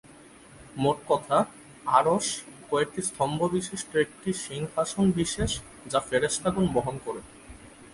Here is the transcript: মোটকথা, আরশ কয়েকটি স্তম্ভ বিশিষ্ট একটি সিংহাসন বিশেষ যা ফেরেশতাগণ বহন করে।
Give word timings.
মোটকথা, 0.77 1.39
আরশ 1.89 2.25
কয়েকটি 2.69 3.01
স্তম্ভ 3.01 3.39
বিশিষ্ট 3.47 3.91
একটি 3.95 4.29
সিংহাসন 4.45 5.05
বিশেষ 5.11 5.51
যা 5.91 5.99
ফেরেশতাগণ 5.99 6.65
বহন 6.73 6.95
করে। 7.05 7.21